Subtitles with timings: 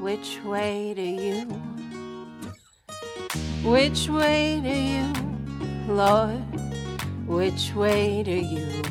[0.00, 1.46] Which way do you?
[3.64, 6.42] Which way do you, Lord?
[7.26, 8.82] Which way do you?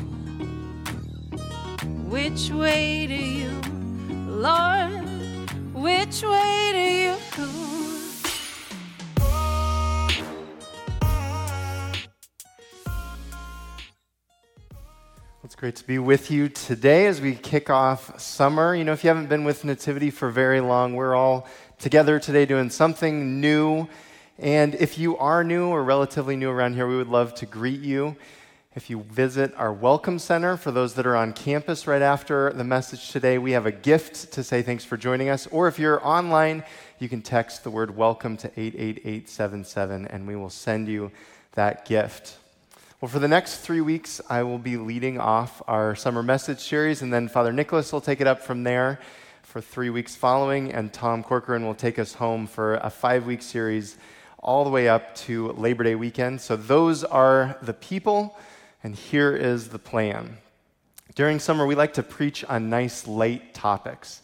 [2.10, 3.60] Which way do you,
[4.28, 5.06] Lord?
[5.72, 7.65] Which way do you?
[15.56, 18.74] Great to be with you today as we kick off summer.
[18.74, 22.44] You know, if you haven't been with Nativity for very long, we're all together today
[22.44, 23.88] doing something new.
[24.38, 27.80] And if you are new or relatively new around here, we would love to greet
[27.80, 28.16] you.
[28.74, 32.62] If you visit our Welcome Center, for those that are on campus right after the
[32.62, 35.46] message today, we have a gift to say thanks for joining us.
[35.46, 36.64] Or if you're online,
[36.98, 41.10] you can text the word welcome to 88877 and we will send you
[41.52, 42.36] that gift.
[42.98, 47.02] Well, for the next three weeks, I will be leading off our summer message series,
[47.02, 49.00] and then Father Nicholas will take it up from there
[49.42, 53.42] for three weeks following, and Tom Corcoran will take us home for a five week
[53.42, 53.98] series
[54.38, 56.40] all the way up to Labor Day weekend.
[56.40, 58.34] So, those are the people,
[58.82, 60.38] and here is the plan.
[61.14, 64.22] During summer, we like to preach on nice, light topics.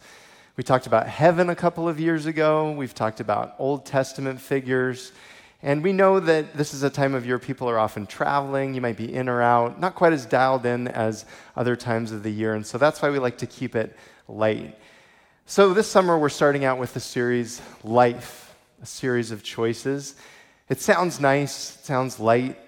[0.57, 5.11] We talked about heaven a couple of years ago, we've talked about Old Testament figures.
[5.63, 8.73] And we know that this is a time of year people are often traveling.
[8.73, 11.25] You might be in or out, not quite as dialed in as
[11.55, 12.53] other times of the year.
[12.53, 13.95] And so that's why we like to keep it
[14.27, 14.77] light.
[15.45, 20.15] So this summer, we're starting out with the series Life, a series of choices.
[20.67, 22.59] It sounds nice, it sounds light,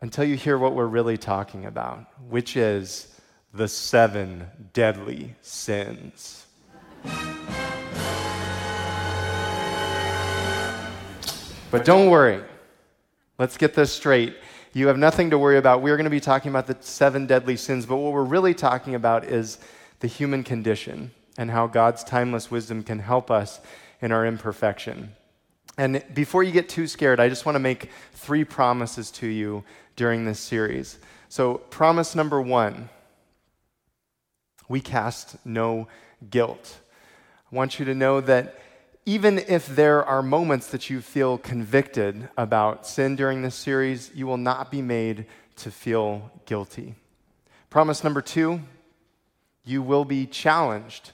[0.00, 3.20] until you hear what we're really talking about, which is
[3.52, 6.46] the seven deadly sins.
[11.70, 12.42] But don't worry.
[13.38, 14.34] Let's get this straight.
[14.72, 15.82] You have nothing to worry about.
[15.82, 18.94] We're going to be talking about the seven deadly sins, but what we're really talking
[18.94, 19.58] about is
[20.00, 23.60] the human condition and how God's timeless wisdom can help us
[24.00, 25.12] in our imperfection.
[25.76, 29.62] And before you get too scared, I just want to make three promises to you
[29.94, 30.98] during this series.
[31.28, 32.88] So, promise number one
[34.68, 35.88] we cast no
[36.30, 36.78] guilt.
[37.50, 38.58] I want you to know that
[39.08, 44.26] even if there are moments that you feel convicted about sin during this series, you
[44.26, 45.24] will not be made
[45.56, 46.94] to feel guilty.
[47.70, 48.60] Promise number two
[49.64, 51.12] you will be challenged.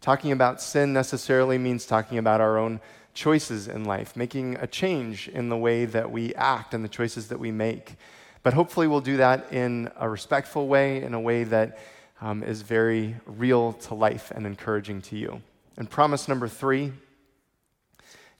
[0.00, 2.80] Talking about sin necessarily means talking about our own
[3.12, 7.28] choices in life, making a change in the way that we act and the choices
[7.28, 7.96] that we make.
[8.42, 11.78] But hopefully, we'll do that in a respectful way, in a way that
[12.22, 15.42] um, is very real to life and encouraging to you.
[15.76, 16.92] And promise number three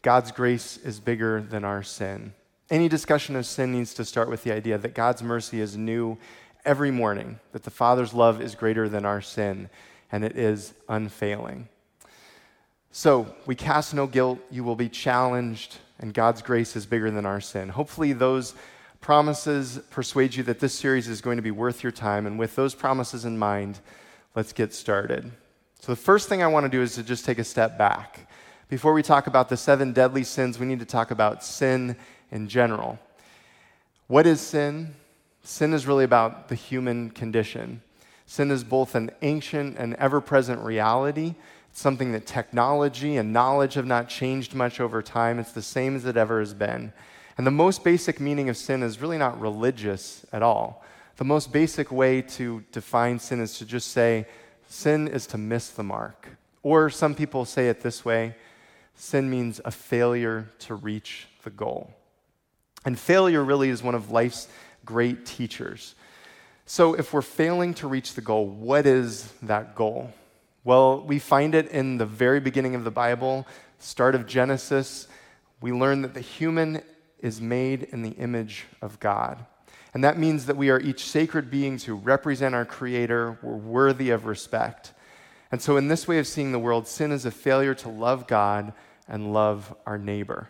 [0.05, 2.35] God's grace is bigger than our sin.
[2.69, 6.19] Any discussion of sin needs to start with the idea that God's mercy is new
[6.67, 9.71] every morning, that the Father's love is greater than our sin,
[10.13, 11.69] and it is unfailing.
[12.93, 17.25] So, we cast no guilt, you will be challenged, and God's grace is bigger than
[17.25, 17.71] our sin.
[17.71, 18.55] Hopefully, those
[19.01, 22.57] promises persuade you that this series is going to be worth your time, and with
[22.57, 23.81] those promises in mind,
[24.37, 25.33] let's get started.
[25.81, 28.29] So, the first thing I want to do is to just take a step back
[28.69, 31.97] before we talk about the seven deadly sins, we need to talk about sin
[32.31, 32.99] in general.
[34.07, 34.95] What is sin?
[35.43, 37.83] Sin is really about the human condition.
[38.27, 41.35] Sin is both an ancient and ever present reality.
[41.71, 45.39] It's something that technology and knowledge have not changed much over time.
[45.39, 46.93] It's the same as it ever has been.
[47.37, 50.85] And the most basic meaning of sin is really not religious at all.
[51.17, 54.27] The most basic way to define sin is to just say
[54.69, 56.29] sin is to miss the mark.
[56.63, 58.35] Or some people say it this way
[58.95, 61.93] sin means a failure to reach the goal.
[62.85, 64.49] And failure really is one of life's
[64.85, 65.95] great teachers.
[66.67, 70.13] So, if we're failing to reach the goal, what is that goal?
[70.65, 73.47] Well, we find it in the very beginning of the Bible,
[73.79, 75.09] start of Genesis.
[75.61, 76.83] We learn that the human
[77.19, 79.45] is made in the image of God.
[79.93, 83.39] And that means that we are each sacred beings who represent our Creator.
[83.43, 84.93] We're worthy of respect.
[85.55, 88.27] And so, in this way of seeing the world, sin is a failure to love
[88.27, 88.73] God
[89.07, 90.49] and love our neighbor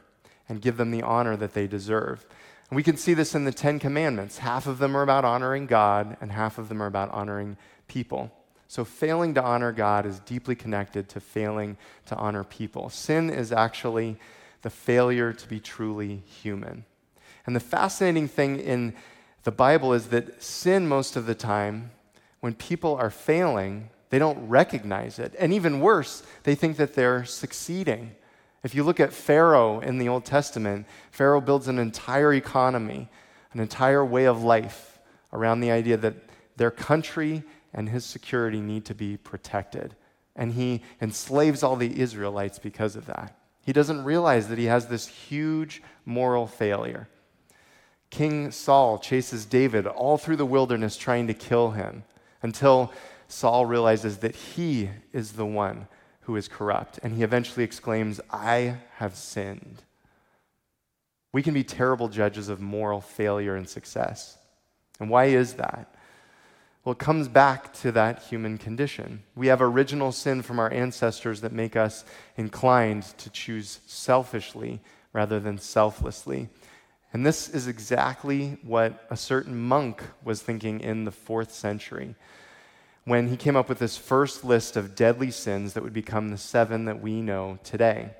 [0.48, 2.24] and give them the honor that they deserve.
[2.70, 4.38] And we can see this in the Ten Commandments.
[4.38, 8.32] Half of them are about honoring God, and half of them are about honoring people.
[8.66, 12.88] So, failing to honor God is deeply connected to failing to honor people.
[12.88, 14.16] Sin is actually
[14.62, 16.86] the failure to be truly human.
[17.44, 18.94] And the fascinating thing in
[19.42, 21.90] the Bible is that sin, most of the time,
[22.40, 25.34] when people are failing, they don't recognize it.
[25.40, 28.14] And even worse, they think that they're succeeding.
[28.62, 33.08] If you look at Pharaoh in the Old Testament, Pharaoh builds an entire economy,
[33.52, 35.00] an entire way of life
[35.32, 36.14] around the idea that
[36.54, 39.96] their country and his security need to be protected.
[40.36, 43.36] And he enslaves all the Israelites because of that.
[43.66, 47.08] He doesn't realize that he has this huge moral failure.
[48.10, 52.04] King Saul chases David all through the wilderness trying to kill him
[52.42, 52.92] until
[53.28, 55.88] Saul realizes that he is the one
[56.24, 56.98] who is corrupt.
[57.02, 59.82] And he eventually exclaims, I have sinned.
[61.32, 64.38] We can be terrible judges of moral failure and success.
[65.00, 65.94] And why is that?
[66.84, 69.22] Well, it comes back to that human condition.
[69.34, 72.04] We have original sin from our ancestors that make us
[72.36, 74.80] inclined to choose selfishly
[75.12, 76.50] rather than selflessly.
[77.12, 82.16] And this is exactly what a certain monk was thinking in the fourth century
[83.04, 86.38] when he came up with this first list of deadly sins that would become the
[86.38, 88.10] seven that we know today.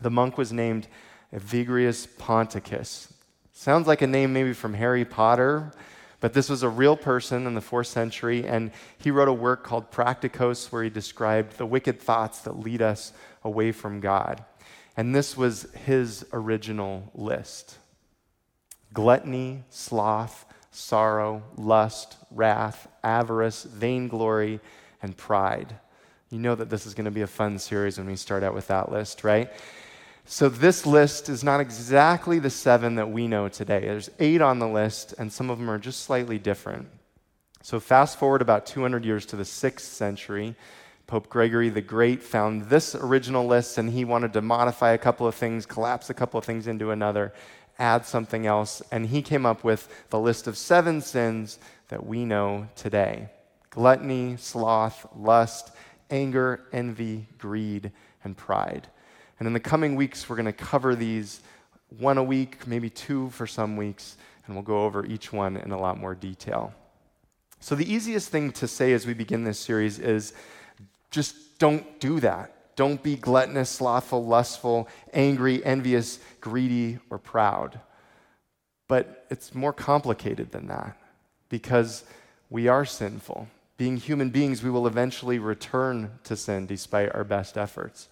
[0.00, 0.88] The monk was named
[1.32, 3.12] Evagrius Ponticus.
[3.52, 5.72] Sounds like a name maybe from Harry Potter,
[6.20, 9.62] but this was a real person in the fourth century, and he wrote a work
[9.62, 13.12] called Practicos where he described the wicked thoughts that lead us
[13.44, 14.44] away from God.
[14.96, 17.78] And this was his original list
[18.94, 20.46] gluttony, sloth,
[20.78, 24.60] sorrow, lust, wrath, avarice, vainglory,
[25.02, 25.76] and pride.
[26.30, 28.54] You know that this is going to be a fun series when we start out
[28.54, 29.50] with that list, right?
[30.24, 33.80] So, this list is not exactly the seven that we know today.
[33.80, 36.86] There's eight on the list, and some of them are just slightly different.
[37.62, 40.54] So, fast forward about 200 years to the sixth century.
[41.08, 45.26] Pope Gregory the Great found this original list, and he wanted to modify a couple
[45.26, 47.32] of things, collapse a couple of things into another,
[47.78, 51.58] add something else, and he came up with the list of seven sins
[51.88, 53.30] that we know today
[53.70, 55.70] gluttony, sloth, lust,
[56.10, 57.92] anger, envy, greed,
[58.24, 58.88] and pride.
[59.38, 61.40] And in the coming weeks, we're going to cover these
[61.98, 64.16] one a week, maybe two for some weeks,
[64.46, 66.72] and we'll go over each one in a lot more detail.
[67.60, 70.32] So, the easiest thing to say as we begin this series is
[71.10, 72.54] just don't do that.
[72.78, 77.80] Don't be gluttonous, slothful, lustful, angry, envious, greedy, or proud.
[78.86, 80.96] But it's more complicated than that
[81.48, 82.04] because
[82.50, 83.48] we are sinful.
[83.78, 88.08] Being human beings, we will eventually return to sin despite our best efforts.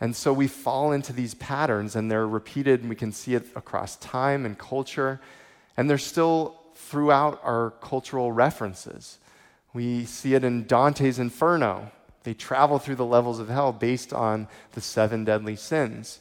[0.00, 3.44] And so we fall into these patterns, and they're repeated, and we can see it
[3.54, 5.20] across time and culture,
[5.76, 9.18] and they're still throughout our cultural references.
[9.74, 11.92] We see it in Dante's Inferno,
[12.26, 16.18] they travel through the levels of hell based on the seven deadly sins.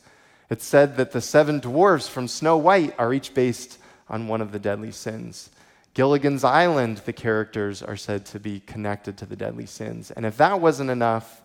[0.51, 4.51] It's said that the seven dwarfs from Snow White are each based on one of
[4.51, 5.50] the deadly sins.
[5.95, 10.12] Gilligan's Island, the characters are said to be connected to the deadly sins.
[10.12, 11.41] And if that wasn't enough,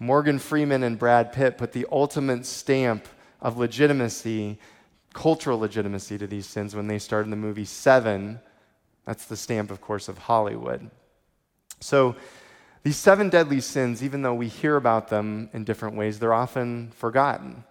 [0.00, 3.06] Morgan Freeman and Brad Pitt put the ultimate stamp
[3.40, 4.58] of legitimacy,
[5.12, 8.40] cultural legitimacy to these sins when they starred in the movie Seven.
[9.04, 10.90] That's the stamp, of course, of Hollywood.
[11.78, 12.16] So
[12.84, 16.92] these seven deadly sins, even though we hear about them in different ways, they're often
[16.94, 17.64] forgotten.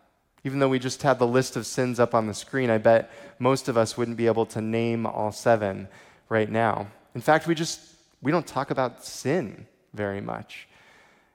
[0.43, 3.11] Even though we just had the list of sins up on the screen, I bet
[3.37, 5.87] most of us wouldn't be able to name all seven
[6.29, 6.87] right now.
[7.13, 7.79] In fact, we just
[8.23, 10.67] we don't talk about sin very much.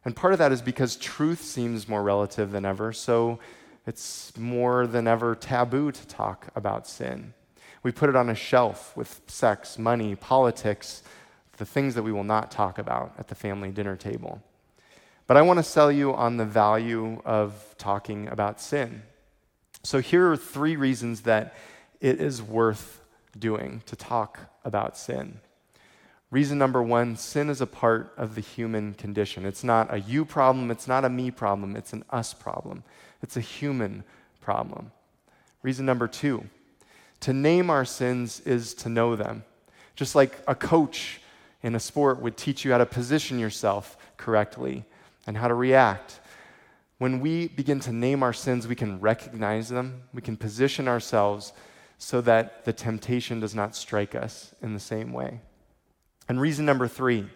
[0.05, 3.39] And part of that is because truth seems more relative than ever, so
[3.87, 7.33] it's more than ever taboo to talk about sin.
[7.83, 11.03] We put it on a shelf with sex, money, politics,
[11.59, 14.43] the things that we will not talk about at the family dinner table.
[15.27, 19.03] But I want to sell you on the value of talking about sin.
[19.83, 21.55] So here are three reasons that
[22.01, 23.03] it is worth
[23.39, 25.41] doing to talk about sin.
[26.31, 29.45] Reason number one sin is a part of the human condition.
[29.45, 32.85] It's not a you problem, it's not a me problem, it's an us problem.
[33.23, 34.05] It's a human
[34.41, 34.93] problem.
[35.63, 36.45] Reason number two
[37.21, 39.43] to name our sins is to know them.
[39.97, 41.21] Just like a coach
[41.63, 44.85] in a sport would teach you how to position yourself correctly
[45.27, 46.21] and how to react.
[46.99, 51.53] When we begin to name our sins, we can recognize them, we can position ourselves
[51.99, 55.41] so that the temptation does not strike us in the same way.
[56.29, 57.27] And reason number three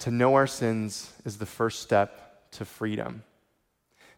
[0.00, 3.22] to know our sins is the first step to freedom.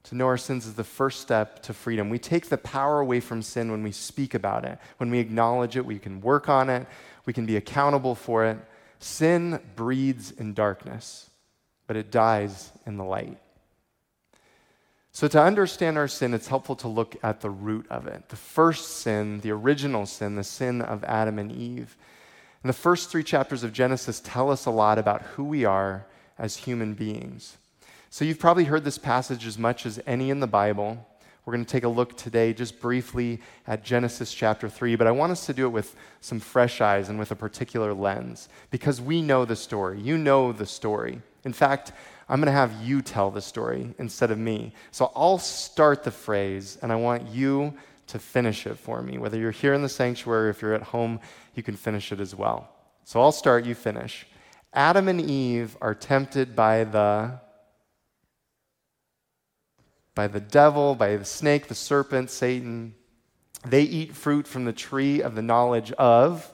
[0.05, 2.09] To know our sins is the first step to freedom.
[2.09, 5.77] We take the power away from sin when we speak about it, when we acknowledge
[5.77, 6.87] it, we can work on it,
[7.25, 8.59] we can be accountable for it.
[8.99, 11.31] Sin breeds in darkness,
[11.87, 13.38] but it dies in the light.
[15.12, 18.29] So, to understand our sin, it's helpful to look at the root of it.
[18.29, 21.97] The first sin, the original sin, the sin of Adam and Eve.
[22.62, 26.05] And the first three chapters of Genesis tell us a lot about who we are
[26.38, 27.57] as human beings.
[28.11, 31.07] So you've probably heard this passage as much as any in the Bible.
[31.47, 35.12] We're going to take a look today, just briefly, at Genesis chapter 3, but I
[35.12, 39.00] want us to do it with some fresh eyes and with a particular lens because
[39.00, 40.00] we know the story.
[40.00, 41.23] You know the story.
[41.45, 41.93] In fact,
[42.29, 44.73] I'm going to have you tell the story instead of me.
[44.91, 47.75] So I'll start the phrase, and I want you
[48.09, 49.17] to finish it for me.
[49.17, 51.21] Whether you're here in the sanctuary or if you're at home,
[51.55, 52.69] you can finish it as well.
[53.05, 54.26] So I'll start, you finish.
[54.73, 57.38] Adam and Eve are tempted by the
[60.16, 62.94] by the devil, by the snake, the serpent, Satan.
[63.64, 66.52] They eat fruit from the tree of the knowledge of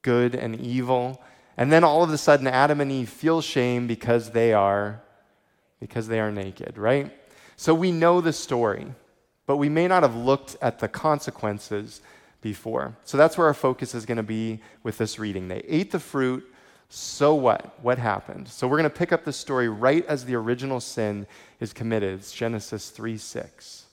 [0.00, 1.22] good and evil.
[1.58, 5.02] And then all of a sudden Adam and Eve feel shame because they are
[5.78, 7.14] because they are naked, right?
[7.56, 8.86] So we know the story
[9.50, 12.02] but we may not have looked at the consequences
[12.40, 12.96] before.
[13.02, 15.48] So that's where our focus is going to be with this reading.
[15.48, 16.48] They ate the fruit,
[16.92, 17.78] so what?
[17.82, 18.48] What happened?
[18.48, 21.28] So we're going to pick up the story right as the original sin
[21.60, 22.18] is committed.
[22.18, 23.86] It's Genesis 3 6.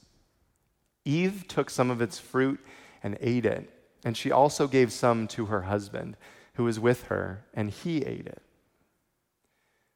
[1.05, 2.59] Eve took some of its fruit
[3.03, 3.69] and ate it,
[4.03, 6.17] and she also gave some to her husband,
[6.55, 8.41] who was with her, and he ate it.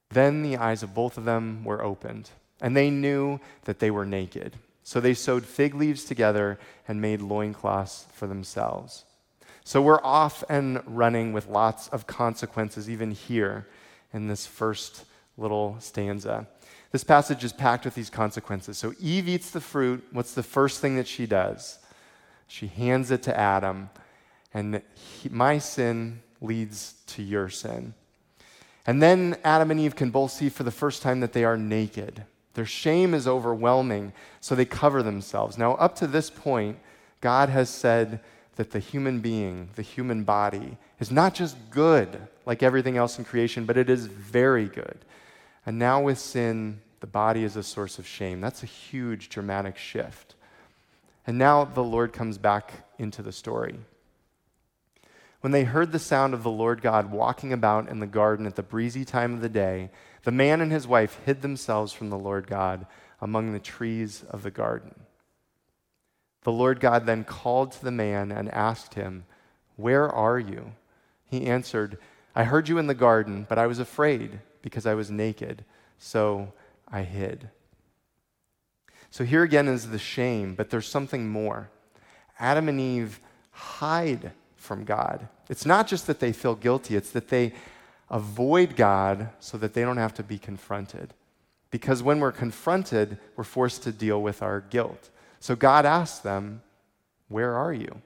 [0.09, 2.29] Then the eyes of both of them were opened,
[2.61, 4.57] and they knew that they were naked.
[4.83, 9.05] So they sewed fig leaves together and made loincloths for themselves.
[9.63, 13.67] So we're off and running with lots of consequences, even here
[14.13, 15.05] in this first
[15.37, 16.47] little stanza.
[16.91, 18.77] This passage is packed with these consequences.
[18.77, 20.03] So Eve eats the fruit.
[20.11, 21.79] What's the first thing that she does?
[22.47, 23.89] She hands it to Adam,
[24.53, 27.93] and he, my sin leads to your sin.
[28.85, 31.55] And then Adam and Eve can both see for the first time that they are
[31.55, 32.25] naked.
[32.55, 35.57] Their shame is overwhelming, so they cover themselves.
[35.57, 36.77] Now, up to this point,
[37.21, 38.19] God has said
[38.55, 43.25] that the human being, the human body, is not just good like everything else in
[43.25, 44.99] creation, but it is very good.
[45.65, 48.41] And now with sin, the body is a source of shame.
[48.41, 50.35] That's a huge, dramatic shift.
[51.25, 53.75] And now the Lord comes back into the story.
[55.41, 58.55] When they heard the sound of the Lord God walking about in the garden at
[58.55, 59.89] the breezy time of the day,
[60.23, 62.85] the man and his wife hid themselves from the Lord God
[63.19, 64.93] among the trees of the garden.
[66.43, 69.25] The Lord God then called to the man and asked him,
[69.75, 70.73] Where are you?
[71.25, 71.97] He answered,
[72.35, 75.65] I heard you in the garden, but I was afraid because I was naked,
[75.97, 76.53] so
[76.87, 77.49] I hid.
[79.09, 81.69] So here again is the shame, but there's something more.
[82.39, 83.19] Adam and Eve
[83.51, 85.27] hide from God.
[85.49, 87.53] It's not just that they feel guilty, it's that they
[88.09, 91.13] avoid God so that they don't have to be confronted.
[91.71, 95.09] Because when we're confronted, we're forced to deal with our guilt.
[95.41, 96.61] So God asks them,
[97.27, 98.01] Where are you?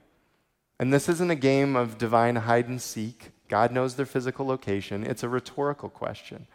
[0.80, 3.30] And this isn't a game of divine hide and seek.
[3.48, 5.04] God knows their physical location.
[5.04, 6.46] It's a rhetorical question.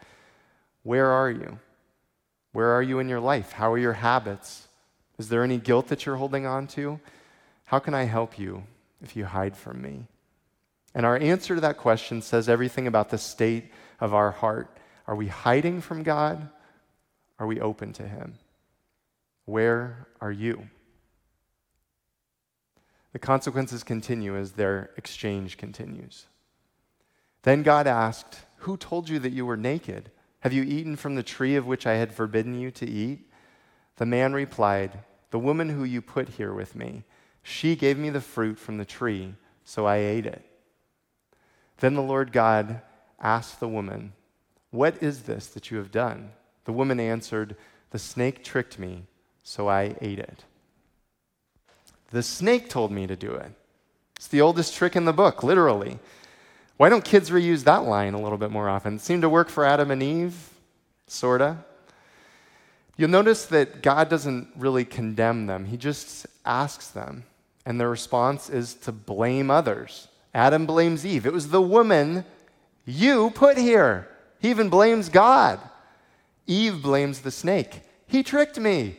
[0.83, 1.59] Where are you?
[2.51, 3.53] Where are you in your life?
[3.53, 4.67] How are your habits?
[5.19, 6.99] Is there any guilt that you're holding on to?
[7.65, 8.63] How can I help you
[9.01, 10.05] if you hide from me?
[10.95, 14.75] And our answer to that question says everything about the state of our heart.
[15.07, 16.49] Are we hiding from God?
[17.39, 18.33] Are we open to Him?
[19.45, 20.69] Where are you?
[23.13, 26.27] The consequences continue as their exchange continues.
[27.43, 30.11] Then God asked, Who told you that you were naked?
[30.41, 33.29] Have you eaten from the tree of which I had forbidden you to eat?
[33.97, 34.99] The man replied,
[35.31, 37.03] The woman who you put here with me,
[37.43, 40.45] she gave me the fruit from the tree, so I ate it.
[41.77, 42.81] Then the Lord God
[43.19, 44.13] asked the woman,
[44.69, 46.31] What is this that you have done?
[46.65, 47.55] The woman answered,
[47.89, 49.07] The snake tricked me,
[49.43, 50.43] so I ate it.
[52.11, 53.51] The snake told me to do it.
[54.15, 55.99] It's the oldest trick in the book, literally.
[56.77, 58.95] Why don't kids reuse that line a little bit more often?
[58.95, 60.49] It seemed to work for Adam and Eve,
[61.07, 61.57] sorta.
[62.97, 67.23] You'll notice that God doesn't really condemn them, He just asks them.
[67.65, 70.07] And their response is to blame others.
[70.33, 71.25] Adam blames Eve.
[71.25, 72.25] It was the woman
[72.85, 74.07] you put here.
[74.39, 75.59] He even blames God.
[76.47, 77.81] Eve blames the snake.
[78.07, 78.97] He tricked me.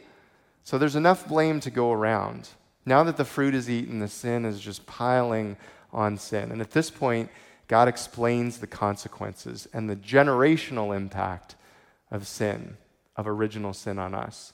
[0.64, 2.48] So there's enough blame to go around.
[2.84, 5.56] Now that the fruit is eaten, the sin is just piling
[5.92, 6.50] on sin.
[6.50, 7.30] And at this point,
[7.68, 11.54] God explains the consequences and the generational impact
[12.10, 12.76] of sin,
[13.16, 14.52] of original sin on us.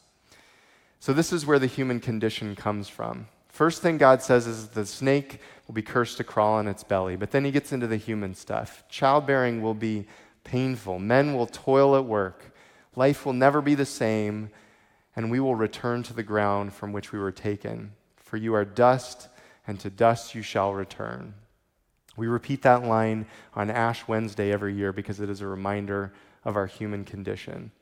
[1.01, 3.29] So, this is where the human condition comes from.
[3.49, 7.17] First thing God says is the snake will be cursed to crawl on its belly,
[7.17, 8.85] but then he gets into the human stuff.
[8.89, 10.07] Childbearing will be
[10.45, 12.55] painful, men will toil at work,
[12.95, 14.51] life will never be the same,
[15.19, 17.91] and we will return to the ground from which we were taken.
[18.15, 19.27] For you are dust,
[19.67, 21.35] and to dust you shall return.
[22.17, 26.13] We repeat that line on Ash Wednesday every year because it is a reminder
[26.45, 27.73] of our human condition.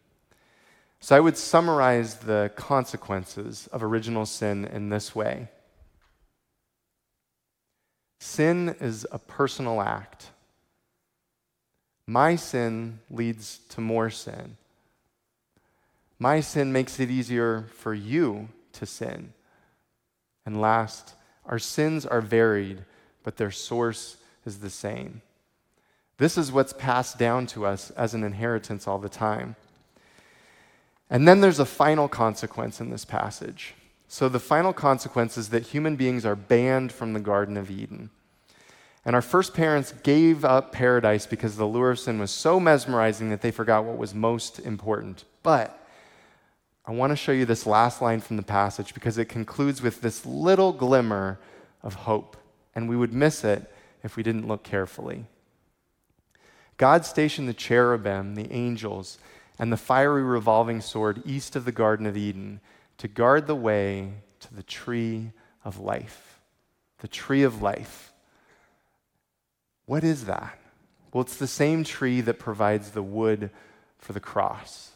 [1.01, 5.49] So I would summarize the consequences of original sin in this way
[8.19, 10.31] Sin is a personal act.
[12.07, 14.57] My sin leads to more sin.
[16.19, 19.33] My sin makes it easier for you to sin.
[20.45, 22.85] And last, our sins are varied,
[23.23, 25.23] but their source is the same.
[26.19, 29.57] This is what's passed down to us as an inheritance all the time.
[31.11, 33.75] And then there's a final consequence in this passage.
[34.09, 38.11] So, the final consequence is that human beings are banned from the Garden of Eden.
[39.05, 43.31] And our first parents gave up paradise because the lure of sin was so mesmerizing
[43.31, 45.25] that they forgot what was most important.
[45.43, 45.76] But
[46.87, 50.01] I want to show you this last line from the passage because it concludes with
[50.01, 51.41] this little glimmer
[51.83, 52.37] of hope,
[52.75, 53.73] and we would miss it
[54.05, 55.25] if we didn't look carefully.
[56.77, 59.19] God stationed the cherubim, the angels,
[59.59, 62.61] and the fiery revolving sword east of the Garden of Eden
[62.99, 65.33] to guard the way to the tree
[65.65, 66.41] of life.
[66.99, 68.13] The tree of life.
[69.87, 70.59] What is that?
[71.13, 73.51] Well, it's the same tree that provides the wood
[73.99, 74.93] for the cross.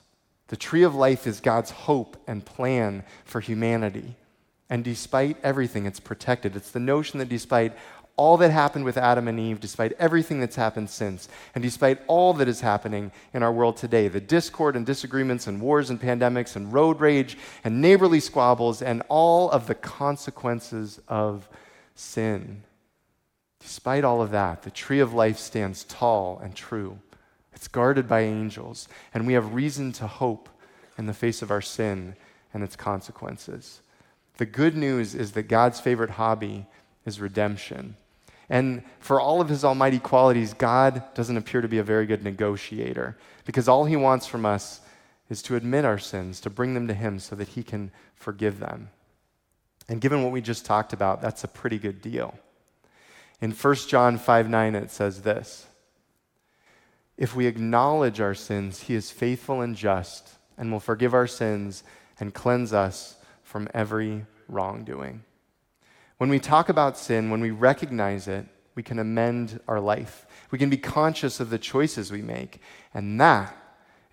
[0.50, 4.16] The tree of life is God's hope and plan for humanity.
[4.68, 6.56] And despite everything, it's protected.
[6.56, 7.72] It's the notion that despite
[8.16, 12.34] all that happened with Adam and Eve, despite everything that's happened since, and despite all
[12.34, 16.56] that is happening in our world today the discord and disagreements and wars and pandemics
[16.56, 21.48] and road rage and neighborly squabbles and all of the consequences of
[21.94, 22.64] sin.
[23.60, 26.98] Despite all of that, the tree of life stands tall and true.
[27.52, 30.48] It's guarded by angels, and we have reason to hope
[30.96, 32.14] in the face of our sin
[32.52, 33.80] and its consequences.
[34.36, 36.66] The good news is that God's favorite hobby
[37.04, 37.96] is redemption.
[38.48, 42.24] And for all of his almighty qualities, God doesn't appear to be a very good
[42.24, 44.80] negotiator because all he wants from us
[45.28, 48.58] is to admit our sins, to bring them to him so that he can forgive
[48.58, 48.90] them.
[49.88, 52.38] And given what we just talked about, that's a pretty good deal.
[53.40, 55.66] In 1 John 5 9, it says this
[57.20, 61.84] If we acknowledge our sins, he is faithful and just and will forgive our sins
[62.18, 65.22] and cleanse us from every wrongdoing.
[66.16, 70.26] When we talk about sin, when we recognize it, we can amend our life.
[70.50, 72.62] We can be conscious of the choices we make.
[72.94, 73.54] And that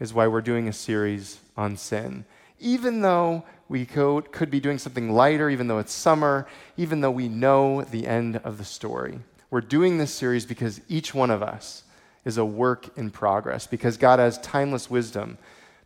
[0.02, 2.26] is why we're doing a series on sin.
[2.60, 7.30] Even though we could be doing something lighter, even though it's summer, even though we
[7.30, 9.20] know the end of the story.
[9.50, 11.84] We're doing this series because each one of us
[12.28, 15.38] is a work in progress, because God has timeless wisdom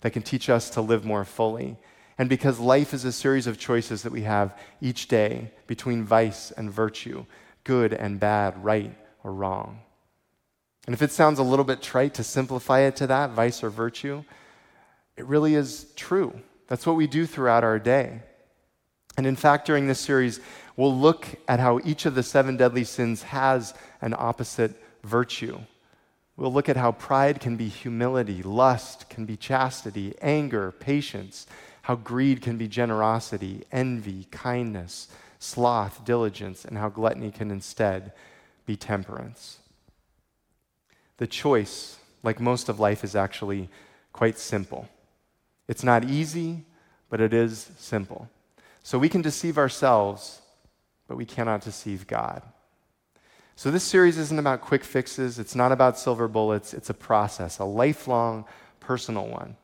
[0.01, 1.77] that can teach us to live more fully
[2.17, 6.51] and because life is a series of choices that we have each day between vice
[6.51, 7.25] and virtue,
[7.63, 9.79] good and bad, right or wrong.
[10.85, 13.71] And if it sounds a little bit trite to simplify it to that, vice or
[13.71, 14.23] virtue,
[15.17, 16.39] it really is true.
[16.67, 18.21] That's what we do throughout our day.
[19.17, 20.39] And in fact, during this series,
[20.75, 25.59] we'll look at how each of the seven deadly sins has an opposite virtue.
[26.41, 31.45] We'll look at how pride can be humility, lust can be chastity, anger, patience,
[31.83, 38.11] how greed can be generosity, envy, kindness, sloth, diligence, and how gluttony can instead
[38.65, 39.59] be temperance.
[41.17, 43.69] The choice, like most of life, is actually
[44.11, 44.89] quite simple.
[45.67, 46.65] It's not easy,
[47.11, 48.27] but it is simple.
[48.81, 50.41] So we can deceive ourselves,
[51.07, 52.41] but we cannot deceive God.
[53.61, 57.59] So this series isn't about quick fixes, it's not about silver bullets, it's a process,
[57.59, 58.45] a lifelong
[58.79, 59.55] personal one.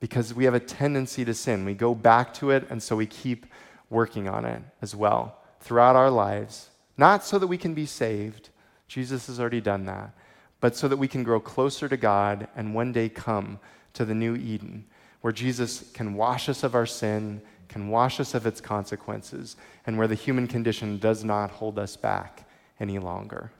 [0.00, 1.66] Because we have a tendency to sin.
[1.66, 3.44] We go back to it, and so we keep
[3.90, 6.70] working on it as well throughout our lives.
[6.96, 8.48] Not so that we can be saved,
[8.88, 10.14] Jesus has already done that,
[10.60, 13.58] but so that we can grow closer to God and one day come
[13.92, 14.86] to the new Eden,
[15.20, 19.98] where Jesus can wash us of our sin, can wash us of its consequences, and
[19.98, 22.46] where the human condition does not hold us back
[22.82, 23.52] any longer.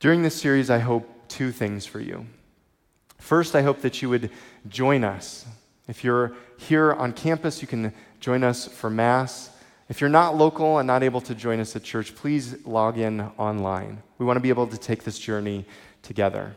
[0.00, 2.26] During this series, I hope two things for you.
[3.18, 4.30] First, I hope that you would
[4.68, 5.46] join us.
[5.86, 9.50] If you're here on campus, you can join us for Mass.
[9.88, 13.20] If you're not local and not able to join us at church, please log in
[13.38, 14.02] online.
[14.18, 15.64] We want to be able to take this journey
[16.02, 16.54] together.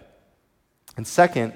[0.97, 1.54] And second,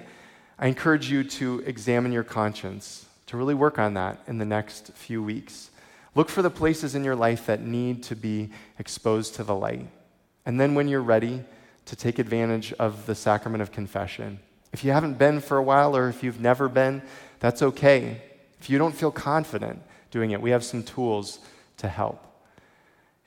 [0.60, 4.93] I encourage you to examine your conscience, to really work on that in the next
[4.93, 5.72] few weeks.
[6.15, 9.88] Look for the places in your life that need to be exposed to the light.
[10.45, 11.43] And then when you're ready,
[11.86, 14.39] to take advantage of the sacrament of confession.
[14.71, 17.02] If you haven't been for a while or if you've never been,
[17.39, 18.21] that's okay.
[18.60, 21.39] If you don't feel confident doing it, we have some tools
[21.78, 22.26] to help.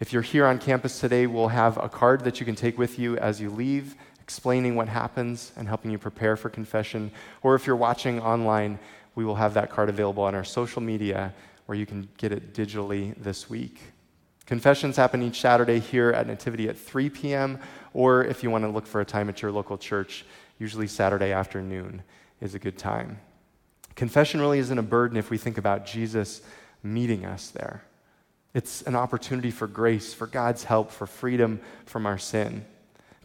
[0.00, 2.98] If you're here on campus today, we'll have a card that you can take with
[2.98, 7.10] you as you leave, explaining what happens and helping you prepare for confession.
[7.42, 8.78] Or if you're watching online,
[9.14, 11.32] we will have that card available on our social media
[11.66, 13.80] where you can get it digitally this week.
[14.46, 17.58] Confessions happen each Saturday here at Nativity at 3 p.m.,
[17.92, 20.24] or if you want to look for a time at your local church,
[20.58, 22.02] usually Saturday afternoon
[22.40, 23.18] is a good time.
[23.96, 26.42] Confession really isn't a burden if we think about Jesus
[26.82, 27.82] meeting us there.
[28.54, 32.64] It's an opportunity for grace, for God's help, for freedom from our sin.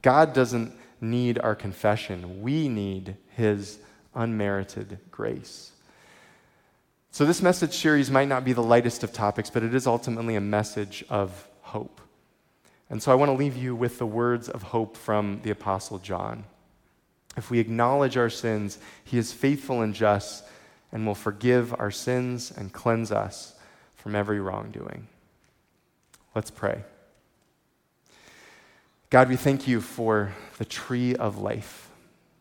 [0.02, 3.80] God doesn't need our confession, we need His
[4.14, 5.72] unmerited grace.
[7.14, 10.36] So, this message series might not be the lightest of topics, but it is ultimately
[10.36, 12.00] a message of hope.
[12.90, 16.00] And so, I want to leave you with the words of hope from the Apostle
[16.00, 16.46] John.
[17.36, 20.46] If we acknowledge our sins, He is faithful and just
[20.94, 23.56] and will forgive our sins and cleanse us
[23.96, 25.08] from every wrongdoing.
[26.34, 26.82] Let's pray.
[29.10, 31.90] God, we thank you for the tree of life,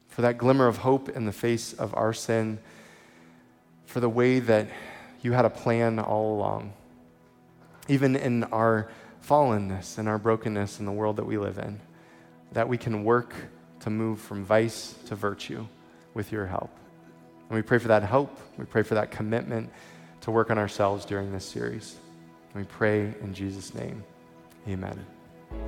[0.07, 2.61] for that glimmer of hope in the face of our sin,
[3.91, 4.69] for the way that
[5.21, 6.73] you had a plan all along,
[7.89, 8.89] even in our
[9.27, 11.81] fallenness and our brokenness in the world that we live in,
[12.53, 13.35] that we can work
[13.81, 15.67] to move from vice to virtue
[16.15, 16.71] with your help.
[17.49, 18.39] And we pray for that hope.
[18.57, 19.71] We pray for that commitment
[20.21, 21.97] to work on ourselves during this series.
[22.55, 24.05] And We pray in Jesus' name.
[24.69, 25.05] Amen.